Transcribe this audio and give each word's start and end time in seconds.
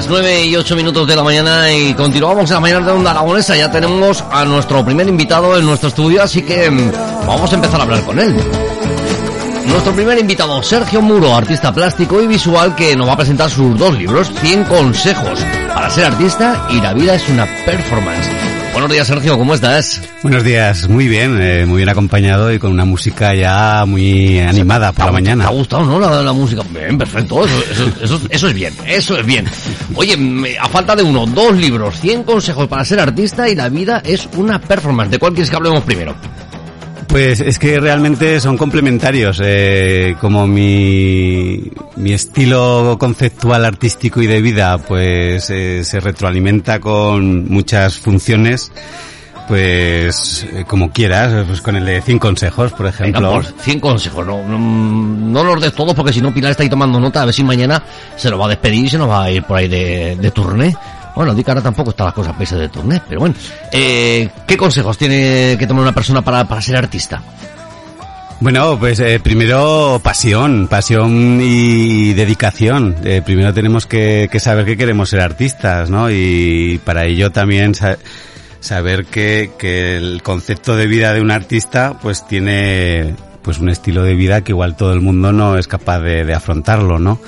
Las 0.00 0.08
9 0.08 0.46
y 0.46 0.56
8 0.56 0.76
minutos 0.76 1.06
de 1.06 1.14
la 1.14 1.22
mañana 1.22 1.70
y 1.70 1.92
continuamos 1.92 2.48
en 2.48 2.54
la 2.54 2.60
mañana 2.60 2.86
de 2.86 2.92
Onda 2.92 3.10
Aragonesa. 3.10 3.54
Ya 3.54 3.70
tenemos 3.70 4.24
a 4.30 4.46
nuestro 4.46 4.82
primer 4.82 5.06
invitado 5.06 5.58
en 5.58 5.66
nuestro 5.66 5.90
estudio, 5.90 6.22
así 6.22 6.40
que 6.40 6.70
mm, 6.70 6.90
vamos 7.26 7.52
a 7.52 7.56
empezar 7.56 7.80
a 7.80 7.82
hablar 7.82 8.02
con 8.06 8.18
él. 8.18 8.34
Nuestro 9.66 9.92
primer 9.92 10.18
invitado, 10.18 10.62
Sergio 10.62 11.02
Muro, 11.02 11.36
artista 11.36 11.70
plástico 11.70 12.22
y 12.22 12.26
visual 12.26 12.74
que 12.74 12.96
nos 12.96 13.08
va 13.08 13.12
a 13.12 13.16
presentar 13.18 13.50
sus 13.50 13.78
dos 13.78 13.94
libros, 13.94 14.32
100 14.40 14.64
consejos 14.64 15.44
para 15.74 15.90
ser 15.90 16.06
artista 16.06 16.66
y 16.70 16.80
la 16.80 16.94
vida 16.94 17.16
es 17.16 17.28
una 17.28 17.44
performance. 17.66 18.59
Buenos 18.72 18.92
días, 18.92 19.06
Sergio, 19.08 19.36
¿cómo 19.36 19.54
estás? 19.54 20.00
Buenos 20.22 20.44
días, 20.44 20.88
muy 20.88 21.08
bien, 21.08 21.38
eh, 21.42 21.66
muy 21.66 21.78
bien 21.78 21.88
acompañado 21.88 22.52
y 22.52 22.58
con 22.58 22.70
una 22.70 22.84
música 22.84 23.34
ya 23.34 23.84
muy 23.84 24.38
animada 24.38 24.92
por 24.92 25.06
la 25.06 25.12
mañana. 25.12 25.44
¿Te 25.44 25.50
ha 25.50 25.52
gustado, 25.52 25.84
no, 25.84 25.98
la, 25.98 26.22
la 26.22 26.32
música? 26.32 26.62
Bien, 26.70 26.96
perfecto, 26.96 27.44
eso, 27.44 27.62
eso, 27.70 27.92
eso, 28.02 28.20
eso 28.30 28.48
es 28.48 28.54
bien, 28.54 28.72
eso 28.86 29.18
es 29.18 29.26
bien. 29.26 29.46
Oye, 29.94 30.16
a 30.58 30.68
falta 30.68 30.94
de 30.94 31.02
uno, 31.02 31.26
dos 31.26 31.56
libros, 31.56 32.00
100 32.00 32.22
consejos 32.22 32.68
para 32.68 32.84
ser 32.84 33.00
artista 33.00 33.48
y 33.48 33.54
la 33.54 33.68
vida 33.68 34.02
es 34.04 34.28
una 34.36 34.60
performance. 34.60 35.10
¿De 35.10 35.18
cuál 35.18 35.32
quieres 35.32 35.50
que 35.50 35.56
hablemos 35.56 35.82
primero? 35.82 36.14
Pues 37.10 37.40
es 37.40 37.58
que 37.58 37.80
realmente 37.80 38.38
son 38.38 38.56
complementarios, 38.56 39.40
eh, 39.42 40.14
como 40.20 40.46
mi, 40.46 41.60
mi 41.96 42.12
estilo 42.12 42.96
conceptual 43.00 43.64
artístico 43.64 44.22
y 44.22 44.28
de 44.28 44.40
vida 44.40 44.78
pues 44.78 45.50
eh, 45.50 45.82
se 45.82 45.98
retroalimenta 45.98 46.78
con 46.78 47.48
muchas 47.48 47.98
funciones, 47.98 48.70
pues 49.48 50.46
eh, 50.52 50.64
como 50.68 50.92
quieras, 50.92 51.46
pues 51.48 51.60
con 51.60 51.74
el 51.74 51.84
de 51.84 52.00
100 52.00 52.20
consejos, 52.20 52.72
por 52.72 52.86
ejemplo. 52.86 53.20
Venga, 53.20 53.42
pues, 53.42 53.54
100 53.58 53.80
consejos, 53.80 54.24
no, 54.24 54.46
no, 54.46 54.58
no 54.58 55.42
los 55.42 55.60
des 55.60 55.72
todos 55.72 55.94
porque 55.94 56.12
si 56.12 56.20
no 56.20 56.32
Pilar 56.32 56.52
está 56.52 56.62
ahí 56.62 56.70
tomando 56.70 57.00
nota, 57.00 57.22
a 57.22 57.24
ver 57.24 57.34
si 57.34 57.42
mañana 57.42 57.82
se 58.14 58.30
lo 58.30 58.38
va 58.38 58.46
a 58.46 58.50
despedir 58.50 58.84
y 58.84 58.88
se 58.88 58.98
nos 58.98 59.08
va 59.08 59.24
a 59.24 59.30
ir 59.32 59.42
por 59.42 59.56
ahí 59.56 59.66
de, 59.66 60.16
de 60.16 60.30
turné. 60.30 60.76
Bueno, 61.14 61.34
di 61.34 61.42
que 61.44 61.50
ahora 61.50 61.62
tampoco 61.62 61.90
está 61.90 62.04
la 62.04 62.12
cosa 62.12 62.32
pese 62.36 62.56
de 62.56 62.68
turné, 62.68 63.02
pero 63.08 63.20
bueno. 63.20 63.34
Eh, 63.72 64.28
¿Qué 64.46 64.56
consejos 64.56 64.96
tiene 64.96 65.56
que 65.58 65.66
tomar 65.66 65.82
una 65.82 65.92
persona 65.94 66.22
para, 66.22 66.46
para 66.46 66.60
ser 66.62 66.76
artista? 66.76 67.22
Bueno, 68.40 68.78
pues 68.78 68.98
eh, 69.00 69.20
primero 69.22 70.00
pasión, 70.02 70.66
pasión 70.66 71.40
y 71.42 72.14
dedicación. 72.14 72.96
Eh, 73.04 73.20
primero 73.22 73.52
tenemos 73.52 73.84
que, 73.86 74.30
saber 74.38 74.64
que 74.64 74.78
queremos 74.78 75.10
ser 75.10 75.20
artistas, 75.20 75.90
¿no? 75.90 76.10
Y 76.10 76.80
para 76.84 77.04
ello 77.04 77.30
también 77.32 77.74
sa- 77.74 77.98
saber 78.60 79.04
que, 79.04 79.50
que 79.58 79.98
el 79.98 80.22
concepto 80.22 80.74
de 80.74 80.86
vida 80.86 81.12
de 81.12 81.20
un 81.20 81.30
artista 81.30 81.98
pues 82.00 82.26
tiene 82.26 83.14
pues 83.42 83.58
un 83.58 83.68
estilo 83.68 84.04
de 84.04 84.14
vida 84.14 84.42
que 84.42 84.52
igual 84.52 84.74
todo 84.74 84.94
el 84.94 85.00
mundo 85.02 85.32
no 85.32 85.58
es 85.58 85.68
capaz 85.68 86.00
de 86.00 86.32
afrontarlo, 86.32 86.98
¿no? 86.98 87.18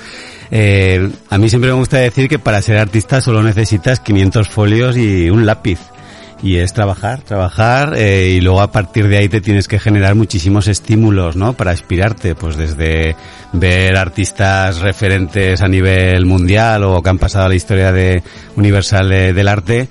Eh, 0.54 1.10
a 1.30 1.38
mí 1.38 1.48
siempre 1.48 1.70
me 1.70 1.76
gusta 1.78 1.96
decir 1.96 2.28
que 2.28 2.38
para 2.38 2.60
ser 2.60 2.76
artista 2.76 3.22
solo 3.22 3.42
necesitas 3.42 4.00
500 4.00 4.48
folios 4.50 4.98
y 4.98 5.30
un 5.30 5.46
lápiz 5.46 5.78
y 6.42 6.56
es 6.58 6.74
trabajar, 6.74 7.22
trabajar 7.22 7.94
eh, 7.96 8.34
y 8.36 8.40
luego 8.42 8.60
a 8.60 8.70
partir 8.70 9.08
de 9.08 9.16
ahí 9.16 9.28
te 9.30 9.40
tienes 9.40 9.66
que 9.66 9.78
generar 9.78 10.14
muchísimos 10.14 10.68
estímulos, 10.68 11.36
¿no? 11.36 11.54
Para 11.54 11.72
inspirarte, 11.72 12.34
pues 12.34 12.56
desde 12.56 13.16
ver 13.54 13.96
artistas 13.96 14.80
referentes 14.80 15.62
a 15.62 15.68
nivel 15.68 16.26
mundial 16.26 16.84
o 16.84 17.00
que 17.00 17.08
han 17.10 17.18
pasado 17.18 17.46
a 17.46 17.48
la 17.48 17.54
historia 17.54 17.90
de 17.90 18.22
universal 18.56 19.08
de- 19.08 19.32
del 19.32 19.48
arte 19.48 19.88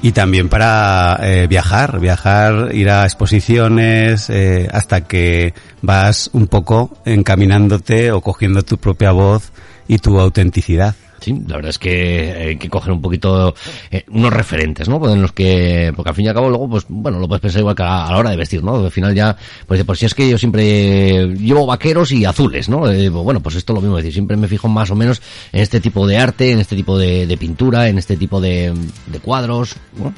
y 0.00 0.12
también 0.12 0.48
para 0.48 1.18
eh, 1.20 1.46
viajar, 1.48 2.00
viajar, 2.00 2.70
ir 2.72 2.88
a 2.88 3.04
exposiciones 3.04 4.30
eh, 4.30 4.68
hasta 4.72 5.02
que 5.02 5.52
vas 5.82 6.30
un 6.32 6.46
poco 6.46 6.96
encaminándote 7.04 8.12
o 8.12 8.20
cogiendo 8.22 8.62
tu 8.62 8.78
propia 8.78 9.10
voz 9.10 9.52
y 9.88 9.98
tu 9.98 10.18
autenticidad. 10.20 10.94
Sí, 11.20 11.32
la 11.48 11.56
verdad 11.56 11.70
es 11.70 11.78
que 11.78 12.32
hay 12.32 12.56
que 12.58 12.70
coger 12.70 12.92
un 12.92 13.02
poquito 13.02 13.54
eh, 13.90 14.04
unos 14.10 14.32
referentes, 14.32 14.88
¿no? 14.88 15.00
Pues 15.00 15.12
en 15.12 15.22
los 15.22 15.32
que, 15.32 15.92
porque 15.96 16.10
al 16.10 16.14
fin 16.14 16.26
y 16.26 16.28
al 16.28 16.34
cabo 16.34 16.48
luego, 16.48 16.68
pues 16.68 16.84
bueno, 16.88 17.18
lo 17.18 17.26
puedes 17.26 17.42
pensar 17.42 17.60
igual 17.60 17.74
que 17.74 17.82
a, 17.82 18.08
la 18.10 18.16
hora 18.16 18.30
de 18.30 18.36
vestir, 18.36 18.62
¿no? 18.62 18.76
Al 18.76 18.90
final 18.90 19.14
ya, 19.14 19.36
pues 19.66 19.82
por 19.82 19.96
si 19.96 20.06
es 20.06 20.14
que 20.14 20.28
yo 20.28 20.38
siempre 20.38 21.26
llevo 21.34 21.66
vaqueros 21.66 22.12
y 22.12 22.24
azules, 22.24 22.68
¿no? 22.68 22.88
Eh, 22.88 23.10
pues, 23.10 23.24
bueno, 23.24 23.40
pues 23.40 23.56
esto 23.56 23.72
es 23.72 23.74
lo 23.74 23.80
mismo, 23.80 23.98
es 23.98 24.04
decir, 24.04 24.14
siempre 24.14 24.36
me 24.36 24.46
fijo 24.46 24.68
más 24.68 24.90
o 24.90 24.94
menos 24.94 25.20
en 25.52 25.60
este 25.60 25.80
tipo 25.80 26.06
de 26.06 26.18
arte, 26.18 26.52
en 26.52 26.60
este 26.60 26.76
tipo 26.76 26.96
de, 26.96 27.26
de 27.26 27.36
pintura, 27.36 27.88
en 27.88 27.98
este 27.98 28.16
tipo 28.16 28.40
de, 28.40 28.72
de 29.06 29.18
cuadros, 29.18 29.74
¿no? 29.96 30.14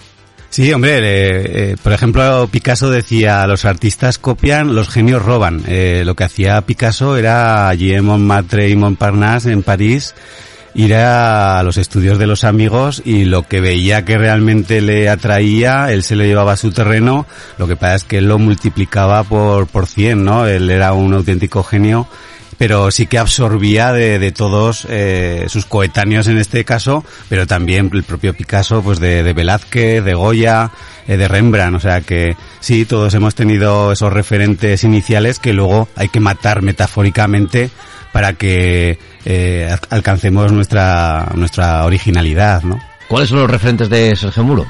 Sí, 0.50 0.72
hombre, 0.72 0.98
eh, 0.98 1.02
eh, 1.72 1.76
por 1.80 1.92
ejemplo, 1.92 2.48
Picasso 2.50 2.90
decía, 2.90 3.46
los 3.46 3.64
artistas 3.64 4.18
copian, 4.18 4.74
los 4.74 4.88
genios 4.88 5.22
roban. 5.22 5.62
Eh, 5.68 6.02
lo 6.04 6.16
que 6.16 6.24
hacía 6.24 6.60
Picasso 6.62 7.16
era 7.16 7.68
allí 7.68 7.94
en 7.94 8.04
Montmartre 8.04 8.68
y 8.68 8.74
Montparnasse, 8.74 9.52
en 9.52 9.62
París, 9.62 10.12
ir 10.74 10.96
a 10.96 11.62
los 11.62 11.76
estudios 11.76 12.18
de 12.18 12.26
los 12.26 12.42
amigos 12.42 13.00
y 13.04 13.26
lo 13.26 13.46
que 13.46 13.60
veía 13.60 14.04
que 14.04 14.18
realmente 14.18 14.80
le 14.80 15.08
atraía, 15.08 15.92
él 15.92 16.02
se 16.02 16.16
lo 16.16 16.24
llevaba 16.24 16.52
a 16.52 16.56
su 16.56 16.72
terreno, 16.72 17.26
lo 17.56 17.68
que 17.68 17.76
pasa 17.76 17.94
es 17.94 18.04
que 18.04 18.18
él 18.18 18.26
lo 18.26 18.40
multiplicaba 18.40 19.22
por, 19.22 19.68
por 19.68 19.86
100, 19.86 20.24
¿no? 20.24 20.48
Él 20.48 20.68
era 20.68 20.94
un 20.94 21.14
auténtico 21.14 21.62
genio 21.62 22.08
pero 22.60 22.90
sí 22.90 23.06
que 23.06 23.16
absorbía 23.16 23.90
de, 23.90 24.18
de 24.18 24.32
todos 24.32 24.86
eh, 24.90 25.46
sus 25.48 25.64
coetáneos 25.64 26.26
en 26.26 26.36
este 26.36 26.62
caso, 26.66 27.06
pero 27.30 27.46
también 27.46 27.88
el 27.94 28.02
propio 28.02 28.34
Picasso, 28.34 28.82
pues 28.82 29.00
de, 29.00 29.22
de 29.22 29.32
Velázquez, 29.32 30.04
de 30.04 30.12
Goya, 30.12 30.70
eh, 31.08 31.16
de 31.16 31.26
Rembrandt, 31.26 31.78
o 31.78 31.80
sea 31.80 32.02
que 32.02 32.36
sí, 32.60 32.84
todos 32.84 33.14
hemos 33.14 33.34
tenido 33.34 33.92
esos 33.92 34.12
referentes 34.12 34.84
iniciales 34.84 35.38
que 35.38 35.54
luego 35.54 35.88
hay 35.96 36.08
que 36.10 36.20
matar 36.20 36.60
metafóricamente 36.60 37.70
para 38.12 38.34
que 38.34 38.98
eh, 39.24 39.68
al- 39.72 39.80
alcancemos 39.88 40.52
nuestra, 40.52 41.28
nuestra 41.36 41.82
originalidad, 41.86 42.62
¿no? 42.62 42.78
¿Cuáles 43.08 43.30
son 43.30 43.38
los 43.38 43.50
referentes 43.50 43.88
de 43.88 44.14
Sergio 44.14 44.44
Muro? 44.44 44.66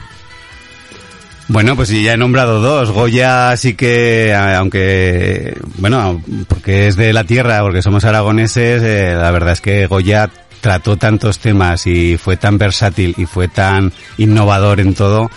Bueno, 1.50 1.74
pues 1.74 1.88
ya 1.88 2.12
he 2.12 2.16
nombrado 2.16 2.60
dos. 2.60 2.92
Goya 2.92 3.56
sí 3.56 3.74
que, 3.74 4.32
aunque, 4.32 5.58
bueno, 5.78 6.22
porque 6.46 6.86
es 6.86 6.94
de 6.94 7.12
la 7.12 7.24
tierra, 7.24 7.60
porque 7.62 7.82
somos 7.82 8.04
aragoneses, 8.04 8.80
eh, 8.84 9.14
la 9.16 9.32
verdad 9.32 9.54
es 9.54 9.60
que 9.60 9.88
Goya 9.88 10.30
trató 10.60 10.96
tantos 10.96 11.40
temas 11.40 11.88
y 11.88 12.16
fue 12.18 12.36
tan 12.36 12.56
versátil 12.56 13.16
y 13.18 13.26
fue 13.26 13.48
tan 13.48 13.92
innovador 14.16 14.78
en 14.78 14.94
todo 14.94 15.28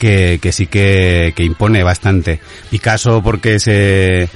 que, 0.00 0.40
que 0.42 0.50
sí 0.50 0.66
que, 0.66 1.32
que 1.36 1.44
impone 1.44 1.84
bastante. 1.84 2.40
Picasso 2.68 3.22
porque 3.22 3.60
se, 3.60 4.28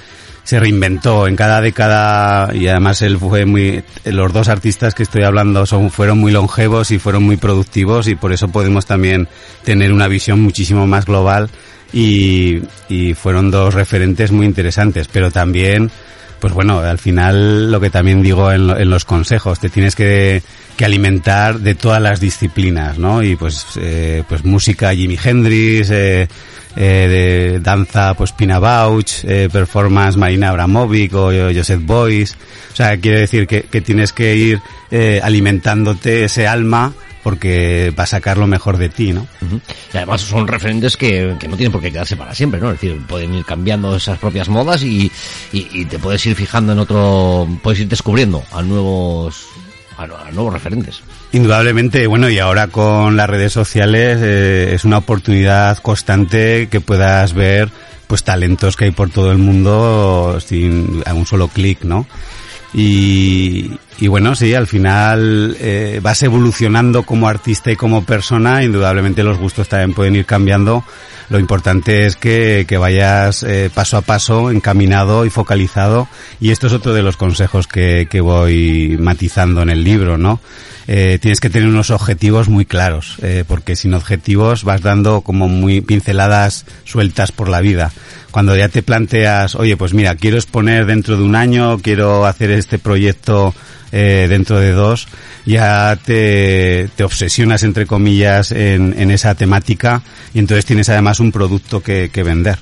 se 0.46 0.60
reinventó 0.60 1.26
en 1.26 1.34
cada 1.34 1.60
década 1.60 2.54
y 2.54 2.68
además 2.68 3.02
él 3.02 3.18
fue 3.18 3.46
muy 3.46 3.82
los 4.04 4.32
dos 4.32 4.48
artistas 4.48 4.94
que 4.94 5.02
estoy 5.02 5.24
hablando 5.24 5.66
son 5.66 5.90
fueron 5.90 6.18
muy 6.18 6.30
longevos 6.30 6.92
y 6.92 7.00
fueron 7.00 7.24
muy 7.24 7.36
productivos 7.36 8.06
y 8.06 8.14
por 8.14 8.32
eso 8.32 8.46
podemos 8.46 8.86
también 8.86 9.26
tener 9.64 9.92
una 9.92 10.06
visión 10.06 10.40
muchísimo 10.40 10.86
más 10.86 11.04
global 11.04 11.50
y, 11.92 12.62
y 12.88 13.14
fueron 13.14 13.50
dos 13.50 13.74
referentes 13.74 14.30
muy 14.30 14.46
interesantes 14.46 15.08
pero 15.08 15.32
también 15.32 15.90
pues 16.38 16.52
bueno 16.54 16.78
al 16.78 16.98
final 16.98 17.72
lo 17.72 17.80
que 17.80 17.90
también 17.90 18.22
digo 18.22 18.52
en, 18.52 18.70
en 18.70 18.88
los 18.88 19.04
consejos 19.04 19.58
te 19.58 19.68
tienes 19.68 19.96
que 19.96 20.44
que 20.76 20.84
alimentar 20.84 21.58
de 21.58 21.74
todas 21.74 22.02
las 22.02 22.20
disciplinas, 22.20 22.98
¿no? 22.98 23.22
Y 23.22 23.34
pues, 23.34 23.66
eh, 23.76 24.22
pues 24.28 24.44
música 24.44 24.94
Jimi 24.94 25.18
Hendrix, 25.22 25.90
eh, 25.90 26.28
eh, 26.76 27.52
de 27.52 27.60
danza 27.60 28.14
pues 28.14 28.32
Pina 28.32 28.58
Bausch, 28.58 29.24
eh, 29.24 29.48
performance 29.50 30.16
Marina 30.16 30.50
Abramovic 30.50 31.14
o 31.14 31.30
Joseph 31.54 31.80
Boyce. 31.82 32.34
O 32.72 32.76
sea, 32.76 32.96
quiere 32.98 33.20
decir 33.20 33.46
que, 33.46 33.62
que 33.62 33.80
tienes 33.80 34.12
que 34.12 34.36
ir 34.36 34.60
eh, 34.90 35.20
alimentándote 35.22 36.24
ese 36.24 36.46
alma 36.46 36.92
porque 37.22 37.92
va 37.98 38.04
a 38.04 38.06
sacar 38.06 38.38
lo 38.38 38.46
mejor 38.46 38.76
de 38.76 38.88
ti, 38.88 39.12
¿no? 39.12 39.26
Y 39.92 39.96
además 39.96 40.20
son 40.20 40.46
referentes 40.46 40.96
que, 40.96 41.34
que 41.40 41.48
no 41.48 41.56
tienen 41.56 41.72
por 41.72 41.80
qué 41.80 41.90
quedarse 41.90 42.16
para 42.16 42.32
siempre, 42.32 42.60
¿no? 42.60 42.70
Es 42.70 42.80
decir, 42.80 43.00
pueden 43.04 43.34
ir 43.34 43.44
cambiando 43.44 43.96
esas 43.96 44.16
propias 44.18 44.48
modas 44.48 44.84
y, 44.84 45.10
y, 45.52 45.68
y 45.72 45.84
te 45.86 45.98
puedes 45.98 46.24
ir 46.24 46.36
fijando 46.36 46.72
en 46.72 46.78
otro, 46.78 47.48
puedes 47.64 47.80
ir 47.80 47.88
descubriendo 47.88 48.44
a 48.52 48.62
nuevos, 48.62 49.48
a, 49.96 50.06
nuevos 50.32 50.52
referentes. 50.52 51.02
Indudablemente, 51.32 52.06
bueno, 52.06 52.28
y 52.28 52.38
ahora 52.38 52.68
con 52.68 53.16
las 53.16 53.28
redes 53.28 53.52
sociales 53.52 54.18
eh, 54.20 54.74
es 54.74 54.84
una 54.84 54.98
oportunidad 54.98 55.78
constante 55.78 56.68
que 56.68 56.80
puedas 56.80 57.32
ver 57.32 57.70
pues 58.06 58.22
talentos 58.22 58.76
que 58.76 58.84
hay 58.84 58.90
por 58.92 59.10
todo 59.10 59.32
el 59.32 59.38
mundo 59.38 60.38
sin 60.44 61.02
a 61.06 61.14
un 61.14 61.26
solo 61.26 61.48
clic, 61.48 61.82
¿no? 61.82 62.06
Y, 62.78 63.70
y 63.98 64.06
bueno, 64.08 64.34
sí, 64.34 64.52
al 64.52 64.66
final 64.66 65.56
eh, 65.58 65.98
vas 66.02 66.22
evolucionando 66.22 67.04
como 67.04 67.26
artista 67.26 67.72
y 67.72 67.76
como 67.76 68.04
persona, 68.04 68.62
indudablemente 68.62 69.22
los 69.22 69.38
gustos 69.38 69.66
también 69.70 69.94
pueden 69.94 70.14
ir 70.14 70.26
cambiando. 70.26 70.84
Lo 71.30 71.38
importante 71.38 72.04
es 72.04 72.16
que, 72.16 72.66
que 72.68 72.76
vayas 72.76 73.42
eh, 73.44 73.70
paso 73.74 73.96
a 73.96 74.02
paso, 74.02 74.50
encaminado 74.50 75.24
y 75.24 75.30
focalizado. 75.30 76.06
Y 76.38 76.50
esto 76.50 76.66
es 76.66 76.74
otro 76.74 76.92
de 76.92 77.02
los 77.02 77.16
consejos 77.16 77.66
que, 77.66 78.08
que 78.10 78.20
voy 78.20 78.98
matizando 79.00 79.62
en 79.62 79.70
el 79.70 79.82
libro, 79.82 80.18
¿no? 80.18 80.38
Eh, 80.88 81.18
tienes 81.20 81.40
que 81.40 81.50
tener 81.50 81.68
unos 81.68 81.90
objetivos 81.90 82.48
muy 82.48 82.64
claros, 82.64 83.16
eh, 83.22 83.44
porque 83.46 83.74
sin 83.74 83.94
objetivos 83.94 84.62
vas 84.62 84.82
dando 84.82 85.22
como 85.22 85.48
muy 85.48 85.80
pinceladas 85.80 86.64
sueltas 86.84 87.32
por 87.32 87.48
la 87.48 87.60
vida. 87.60 87.90
Cuando 88.36 88.54
ya 88.54 88.68
te 88.68 88.82
planteas, 88.82 89.54
oye, 89.54 89.78
pues 89.78 89.94
mira, 89.94 90.14
quiero 90.14 90.36
exponer 90.36 90.84
dentro 90.84 91.16
de 91.16 91.22
un 91.22 91.34
año, 91.34 91.78
quiero 91.78 92.26
hacer 92.26 92.50
este 92.50 92.78
proyecto 92.78 93.54
eh, 93.92 94.26
dentro 94.28 94.60
de 94.60 94.72
dos, 94.72 95.08
ya 95.46 95.96
te, 96.04 96.90
te 96.94 97.02
obsesionas, 97.02 97.62
entre 97.62 97.86
comillas, 97.86 98.52
en, 98.52 98.94
en, 98.98 99.10
esa 99.10 99.34
temática 99.36 100.02
y 100.34 100.40
entonces 100.40 100.66
tienes 100.66 100.90
además 100.90 101.18
un 101.18 101.32
producto 101.32 101.82
que, 101.82 102.10
que 102.12 102.22
vender. 102.22 102.58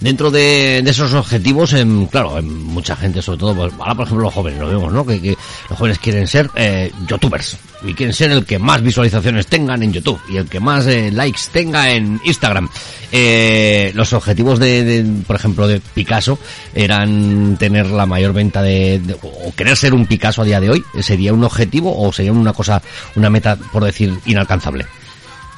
Dentro 0.00 0.30
de, 0.30 0.78
esos 0.78 1.14
objetivos, 1.14 1.72
en, 1.72 2.06
claro, 2.06 2.38
en 2.38 2.64
mucha 2.64 2.96
gente, 2.96 3.22
sobre 3.22 3.38
todo, 3.38 3.54
pues, 3.54 3.72
ahora 3.78 3.94
por 3.94 4.06
ejemplo 4.06 4.24
los 4.24 4.34
jóvenes, 4.34 4.60
lo 4.60 4.68
vemos, 4.68 4.92
¿no? 4.92 5.06
Que, 5.06 5.20
que 5.20 5.36
los 5.68 5.78
jóvenes 5.78 5.98
quieren 5.98 6.26
ser 6.26 6.50
eh, 6.54 6.92
youtubers 7.06 7.56
y 7.84 7.94
quieren 7.94 8.12
ser 8.12 8.30
el 8.30 8.44
que 8.44 8.58
más 8.58 8.82
visualizaciones 8.82 9.46
tengan 9.46 9.82
en 9.82 9.92
YouTube 9.92 10.20
y 10.28 10.36
el 10.36 10.48
que 10.48 10.60
más 10.60 10.86
eh, 10.86 11.10
likes 11.10 11.42
tenga 11.52 11.90
en 11.90 12.20
Instagram. 12.24 12.68
Eh, 13.10 13.92
los 13.94 14.12
objetivos 14.12 14.58
de, 14.58 15.04
por 15.26 15.36
ejemplo, 15.36 15.66
de 15.66 15.80
Picasso 15.80 16.38
eran 16.74 17.56
tener 17.58 17.86
la 17.86 18.06
mayor 18.06 18.32
venta 18.32 18.62
de, 18.62 19.00
o 19.22 19.54
querer 19.54 19.76
ser 19.76 19.94
un 19.94 20.06
Picasso 20.06 20.42
a 20.42 20.44
día 20.44 20.60
de 20.60 20.70
hoy. 20.70 20.84
¿Sería 21.00 21.32
un 21.32 21.44
objetivo 21.44 21.94
o 21.96 22.12
sería 22.12 22.32
una 22.32 22.52
cosa, 22.52 22.82
una 23.16 23.30
meta, 23.30 23.56
por 23.56 23.84
decir, 23.84 24.14
inalcanzable? 24.26 24.86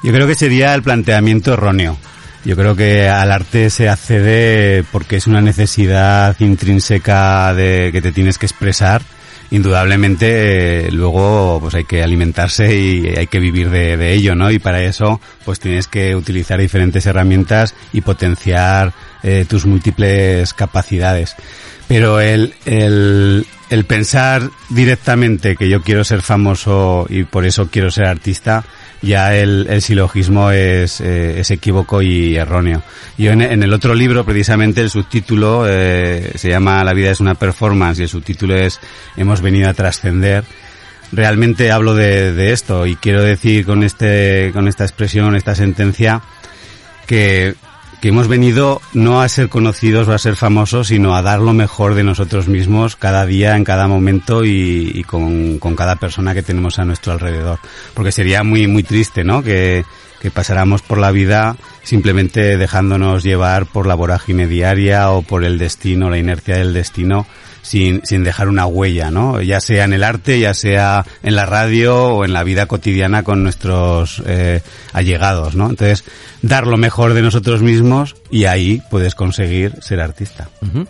Yo 0.03 0.13
creo 0.13 0.27
que 0.27 0.35
sería 0.35 0.75
el 0.75 0.83
planteamiento 0.83 1.53
erróneo. 1.53 1.97
Yo 2.45 2.57
creo 2.57 2.77
que 2.77 3.09
al 3.09 3.33
arte 3.33 3.71
se 3.71 3.89
accede 3.89 4.85
porque 4.93 5.17
es 5.17 5.27
una 5.27 5.41
necesidad 5.41 6.37
intrínseca 6.41 7.55
de 7.55 7.91
que 7.91 8.03
te 8.03 8.13
tienes 8.13 8.37
que 8.37 8.45
expresar. 8.45 9.01
Indudablemente, 9.51 10.87
eh, 10.87 10.91
luego, 10.91 11.59
pues 11.61 11.75
hay 11.75 11.85
que 11.85 12.03
alimentarse 12.03 12.77
y 12.77 13.07
hay 13.17 13.29
que 13.29 13.39
vivir 13.39 13.71
de, 13.71 14.13
ello, 14.13 14.35
¿no? 14.35 14.51
Y 14.51 14.59
para 14.59 14.83
eso, 14.83 15.21
pues 15.45 15.59
tienes 15.59 15.87
que 15.87 16.17
utilizar 16.17 16.61
diferentes 16.61 17.07
herramientas 17.07 17.75
y 17.93 18.03
potenciar 18.03 18.93
eh, 19.23 19.47
tus 19.49 19.65
múltiples 19.65 20.53
capacidades. 20.53 21.37
Pero 21.89 22.21
el, 22.21 22.55
el, 22.65 23.47
el 23.71 23.85
pensar 23.85 24.51
directamente 24.69 25.57
que 25.57 25.69
yo 25.69 25.83
quiero 25.83 26.05
ser 26.05 26.23
famoso 26.23 27.07
y 27.09 27.25
por 27.25 27.47
eso 27.47 27.69
quiero 27.71 27.91
ser 27.91 28.07
artista, 28.07 28.65
ya 29.03 29.37
el, 29.37 29.67
el 29.69 29.83
silogismo 29.83 30.51
es, 30.51 31.01
eh, 31.01 31.41
es, 31.41 31.51
equívoco 31.51 32.03
y 32.03 32.37
erróneo. 32.37 32.83
Yo 33.19 33.33
en, 33.33 33.43
en, 33.43 33.63
el 33.63 33.73
otro 33.73 33.95
libro, 33.95 34.25
precisamente, 34.25 34.81
el 34.81 34.91
subtítulo 34.91 35.65
eh, 35.69 36.33
se 36.37 36.49
llama 36.49 36.85
La 36.85 36.95
vida 36.95 37.11
es 37.11 37.21
una 37.21 37.35
performance 37.35 37.99
y 37.99 38.03
el 38.03 38.09
subtítulo 38.09 38.57
es 38.57 38.81
Hemos 39.17 39.41
venido 39.41 39.69
a 39.69 39.75
trascender. 39.75 40.45
Realmente 41.13 41.71
hablo 41.71 41.95
de, 41.95 42.33
de, 42.33 42.53
esto 42.53 42.87
y 42.87 42.97
quiero 42.97 43.23
decir 43.23 43.65
con 43.67 43.83
este, 43.83 44.51
con 44.53 44.69
esta 44.69 44.85
expresión, 44.85 45.37
esta 45.37 45.55
sentencia, 45.55 46.23
que 47.07 47.55
que 48.05 48.09
hemos 48.09 48.29
venido 48.29 48.83
no 48.93 49.23
a 49.23 49.29
ser 49.31 49.49
conocidos 49.49 50.09
o 50.09 50.13
a 50.13 50.19
ser 50.19 50.37
famosos, 50.37 50.89
sino 50.89 51.17
a 51.17 51.23
dar 51.23 51.39
lo 51.39 51.55
mejor 51.55 51.95
de 51.95 52.05
nosotros 52.05 52.49
mismos 52.49 52.97
cada 52.97 53.25
día, 53.25 53.57
en 53.57 53.65
cada 53.65 53.89
momento 53.89 54.45
y, 54.45 55.03
con, 55.05 55.59
con, 55.59 55.75
cada 55.75 55.97
persona 55.97 56.35
que 56.35 56.43
tenemos 56.43 56.79
a 56.79 56.85
nuestro 56.85 57.15
alrededor. 57.15 57.61
Porque 57.95 58.13
sería 58.13 58.43
muy, 58.43 58.67
muy 58.67 58.83
triste, 58.83 59.25
¿no? 59.25 59.43
Que, 59.43 59.87
que 60.21 60.31
pasáramos 60.31 60.83
por 60.83 60.99
la 60.99 61.13
vida 61.13 61.57
simplemente 61.83 62.59
dejándonos 62.59 63.23
llevar 63.23 63.65
por 63.65 63.87
la 63.87 63.95
vorágine 63.95 64.49
diaria 64.49 65.11
o 65.11 65.23
por 65.23 65.43
el 65.43 65.57
destino, 65.57 66.11
la 66.11 66.19
inercia 66.19 66.59
del 66.59 66.75
destino, 66.75 67.27
sin, 67.65 68.03
sin 68.05 68.23
dejar 68.23 68.49
una 68.49 68.67
huella, 68.67 69.11
¿no? 69.11 69.41
Ya 69.41 69.59
sea 69.61 69.85
en 69.85 69.95
el 69.95 70.05
arte, 70.05 70.39
ya 70.39 70.53
sea 70.55 71.05
en 71.23 71.35
la 71.35 71.47
radio 71.47 72.09
o 72.09 72.25
en 72.25 72.35
la 72.35 72.45
vida 72.45 72.67
cotidiana 72.67 73.23
con 73.23 73.43
nuestros 73.43 74.23
eh, 74.27 74.61
allegados, 74.93 75.57
¿no? 75.57 75.71
Entonces, 75.71 76.05
dar 76.43 76.67
lo 76.67 76.77
mejor 76.77 77.15
de 77.15 77.23
nosotros 77.23 77.63
mismos 77.63 78.17
y 78.31 78.45
ahí 78.45 78.83
puedes 78.91 79.15
conseguir 79.15 79.73
ser 79.81 80.01
artista. 80.01 80.51
Uh 80.61 80.67
-huh. 80.67 80.87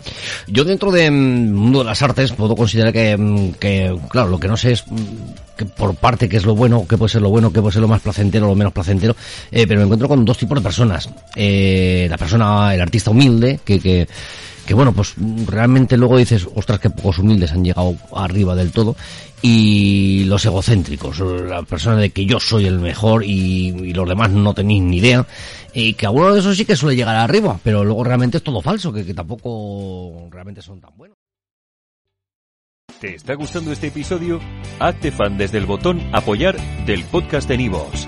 Yo 0.47 0.65
dentro 0.65 0.91
del 0.91 1.11
mundo 1.13 1.79
de 1.79 1.85
las 1.85 2.01
artes 2.01 2.33
puedo 2.33 2.55
considerar 2.55 2.91
que, 2.91 3.53
que, 3.57 3.97
claro, 4.09 4.29
lo 4.29 4.39
que 4.39 4.49
no 4.49 4.57
sé 4.57 4.73
es 4.73 4.83
que 5.55 5.65
por 5.65 5.95
parte 5.95 6.27
qué 6.27 6.35
es 6.35 6.45
lo 6.45 6.55
bueno, 6.55 6.85
qué 6.87 6.97
puede 6.97 7.09
ser 7.09 7.21
lo 7.21 7.29
bueno, 7.29 7.53
qué 7.53 7.61
puede 7.61 7.71
ser 7.71 7.81
lo 7.81 7.87
más 7.87 8.01
placentero, 8.01 8.47
lo 8.47 8.55
menos 8.55 8.73
placentero, 8.73 9.15
eh, 9.49 9.65
pero 9.65 9.79
me 9.79 9.85
encuentro 9.85 10.09
con 10.09 10.25
dos 10.25 10.37
tipos 10.37 10.57
de 10.57 10.61
personas. 10.63 11.09
Eh, 11.35 12.07
la 12.09 12.17
persona, 12.17 12.75
el 12.75 12.81
artista 12.81 13.11
humilde, 13.11 13.61
que, 13.63 13.79
que 13.79 14.07
que 14.65 14.73
bueno, 14.73 14.93
pues 14.93 15.13
realmente 15.45 15.97
luego 15.97 16.17
dices, 16.17 16.47
ostras, 16.55 16.79
que 16.79 16.89
pocos 16.89 17.19
humildes 17.19 17.51
han 17.51 17.63
llegado 17.63 17.95
arriba 18.15 18.55
del 18.55 18.71
todo, 18.71 18.95
y 19.41 20.23
los 20.25 20.45
egocéntricos, 20.45 21.19
la 21.19 21.61
persona 21.63 21.97
de 21.97 22.09
que 22.09 22.25
yo 22.25 22.39
soy 22.39 22.65
el 22.65 22.79
mejor 22.79 23.23
y, 23.23 23.93
los 23.93 24.09
demás 24.09 24.31
no 24.31 24.53
tenéis 24.53 24.81
ni 24.81 24.97
idea, 24.97 25.25
y 25.73 25.93
que 25.93 26.05
alguno 26.05 26.33
de 26.33 26.39
esos 26.39 26.57
sí 26.57 26.65
que 26.65 26.75
suele 26.75 26.95
llegar 26.95 27.15
arriba, 27.15 27.59
pero 27.63 27.83
luego 27.83 28.03
realmente 28.03 28.37
es 28.37 28.43
todo 28.43 28.61
falso, 28.61 28.91
que, 28.91 29.05
que 29.05 29.13
tampoco 29.13 30.27
realmente 30.31 30.61
son 30.61 30.81
tan 30.81 30.95
buenos. 30.97 31.17
¿Te 32.99 33.15
está 33.15 33.35
gustando 33.35 33.71
este 33.71 33.87
episodio? 33.87 34.39
Hazte 34.79 35.11
fan 35.11 35.37
desde 35.37 35.57
el 35.57 35.65
botón 35.65 36.01
apoyar 36.13 36.55
del 36.85 37.03
podcast 37.03 37.47
de 37.47 37.57
Nivos. 37.57 38.07